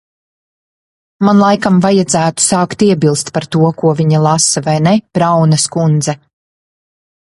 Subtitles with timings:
[1.27, 6.17] Man laikam vajadzētu sākt iebilst par to, ko viņa lasa, vai ne, Braunas kundze?